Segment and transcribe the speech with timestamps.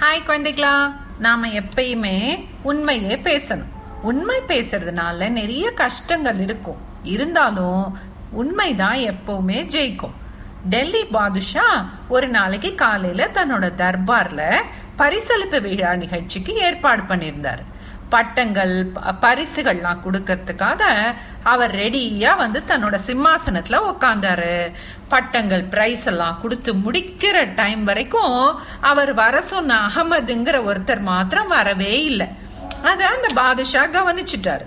[0.00, 0.92] Hi குழந்தைகளா.
[1.18, 3.64] நாம எப்பயுமே உண்மையே பேசணும்.
[4.02, 6.76] உண்மை பேசுறதுனால நிறைய கஷ்டங்கள் இருக்கும்.
[7.02, 7.98] இருந்தாலும்
[8.30, 10.10] உண்மைதான் எப்பவுமே ஜெயிக்கும்.
[10.64, 14.54] டெல்லி பாதுஷா ஒரு நாளைக்கு காலையில தன்னோட தர்பார்ல
[14.98, 17.64] பரிசளிப்பு விழா நிகழ்ச்சிக்கு ஏற்பாடு பண்ணியிருந்தாரு.
[18.10, 18.74] பட்டங்கள்
[19.22, 20.82] பரிசுகள்லாம் கொடுக்கறதுக்காக
[21.42, 24.72] அவர் ரெடியா வந்து தன்னோட சிம்மாசனத்துல உட்காந்தாரு
[25.08, 32.28] பட்டங்கள் பிரைஸ் எல்லாம் கொடுத்து முடிக்கிற டைம் வரைக்கும் அவர் வர சொன்ன அகமதுங்கிற ஒருத்தர் மாத்திரம் வரவே இல்லை.
[32.82, 34.66] அத அந்த பாதுஷா கவனிச்சிட்டாரு.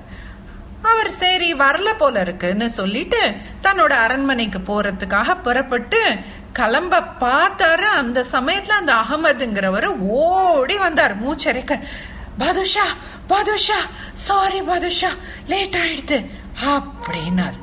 [0.82, 3.22] அவர் சரி வரல போல இருக்குன்னு சொல்லிட்டு
[3.64, 6.02] தன்னோட அரண்மனைக்கு போறதுக்காக புறப்பட்டு
[6.54, 7.88] கிளம்ப பார்த்தாரு.
[8.02, 9.88] அந்த சமயத்துல அந்த அகமதுங்கிறவர்
[10.24, 11.16] ஓடி வந்தார்.
[11.24, 11.74] மூச்சரைக்க.
[12.38, 12.84] பாதுஷா
[13.28, 13.78] பாதுஷா
[14.14, 15.10] சாரி பாதுஷா
[15.48, 16.26] லேட் ஆயிடுது.
[16.66, 17.60] அப்படின்னாரு.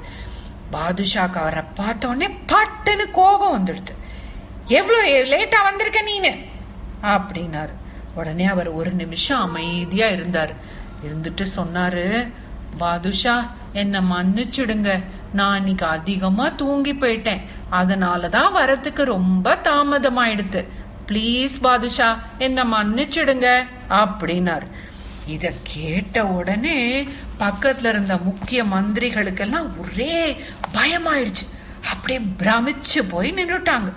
[0.73, 3.95] பாதுஷாக்கு அவரை பார்த்தோடனே பட்டுன்னு கோபம் வந்துடுது.
[4.67, 6.47] எவ்வளோ லேட்டாக வந்திருக்க நீனு?
[7.03, 7.73] அப்படின்னாரு.
[8.15, 10.53] உடனே அவர் ஒரு நிமிஷம் அமைதியாக இருந்தார்.
[11.05, 12.33] இருந்துட்டு சொன்னாரு
[12.79, 15.05] பாதுஷா என்ன மன்னிச்சுடுங்க.
[15.33, 17.45] நான் இன்னைக்கு அதிகமாக தூங்கி போயிட்டேன்.
[17.73, 20.67] அதனாலதான் வரத்துக்கு ரொம்ப தாமதமாயிடுது.
[21.11, 24.67] ப்ளீஸ் பாதுஷா என்ன மன்னிச்சிடுங்க அப்படின்னாரு.
[25.27, 27.09] இத கேட்ட உடனே
[27.39, 30.37] பக்கத்துல இருந்த முக்கிய மந்திரிகளுக்கெல்லாம் ஒரே
[30.75, 31.45] பயமாயிடுச்சு.
[31.91, 33.93] அப்படியே பிரமிச்சு போய் நின்றுட்டாங்க.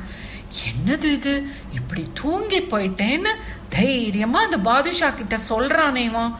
[0.63, 1.47] என்னது இது?
[1.73, 3.31] இப்படி தூங்கி போயிட்டேன்னு
[3.69, 6.35] தைரியமா அந்த பாதுஷா கிட்ட சொல்றானேவான்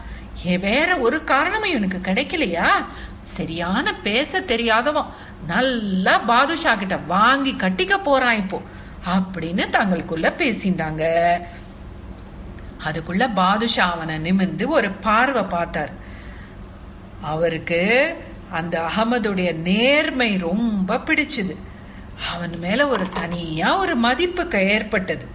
[0.45, 2.67] ஏ வேற ஒரு காரணமும் இவனுக்கு கிடைக்கலையா?
[3.23, 5.11] சரியான பேச தெரியாதவன்.
[5.47, 8.61] நல்லா பாதுஷா கிட்ட வாங்கி கட்டிக்க போறான் இப்போ.
[9.05, 11.03] அப்படின்னு தங்களுக்குள்ள பேசிண்டாங்க.
[12.85, 15.91] அதுக்குள்ள பாதுஷா அவனை நிமிர்ந்து ஒரு பார்வை பார்த்தார்.
[17.21, 17.81] அவருக்கு
[18.51, 21.55] அந்த அகமதுடைய நேர்மை ரொம்ப பிடிச்சது.
[22.33, 25.27] அவன் மேல ஒரு தனியா ஒரு மதிப்புக்கு ஏற்பட்டது.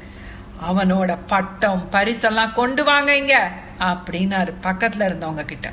[0.70, 5.72] அவனோட பட்டம் பரிசெல்லாம் கொண்டு வாங்க இங்க அப்படின்னாரு பக்கத்துல இருந்தவங்க கிட்ட.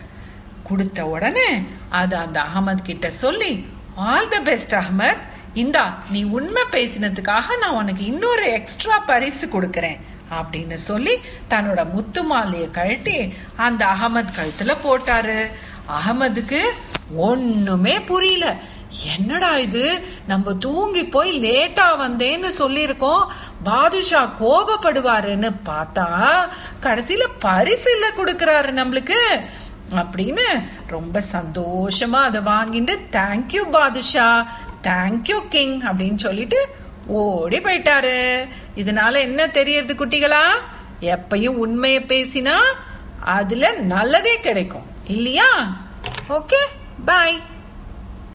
[0.63, 5.17] கொடுத்த உடனே அது அந்த அகமது கிட்ட சொல்லி ஆல் த பெஸ்ட் அகமத்.
[5.55, 9.99] இந்தா நீ உண்மை பேசினதுக்காக நான் உனக்கு இன்னொரு எக்ஸ்ட்ரா பரிசு கொடுக்கறேன்
[10.31, 11.13] அப்படின்னு சொல்லி
[11.49, 15.39] தன்னோட முத்து மாலையை கழட்டி அந்த அகமது கழுத்துல போட்டாரு.
[15.97, 16.61] அகமதுக்கு
[17.15, 18.55] ஒண்ணுமே புரியல.
[19.13, 20.01] என்னடா இது?
[20.27, 23.25] நம்ம தூங்கி போய் லேட்டா வந்தேன்னு சொல்லியிருக்கோம்.
[23.63, 26.07] பாதுஷா கோபப்படுவாருன்னு பார்த்தா
[26.81, 29.19] கடைசியில பரிசு இல்ல கொடுக்கறாரு நம்மளுக்கு
[29.91, 30.45] அப்படின்னு
[30.87, 34.47] ரொம்ப சந்தோஷமா அதை வாங்கிட்டு தேங்க்யூ பாதுஷா.
[34.87, 36.59] தேங்க்யூ கிங் அப்படின்னு சொல்லிட்டு
[37.07, 38.47] ஓடி போயிட்டாரு.
[38.75, 40.45] இதனால என்ன தெரியறது குட்டிகளா?
[41.01, 42.55] எப்பயும் உண்மையை பேசினா
[43.19, 44.85] அதுல நல்லதே கிடைக்கும்.
[45.07, 45.81] இல்லையா?
[46.29, 46.61] Okay
[47.05, 47.41] bye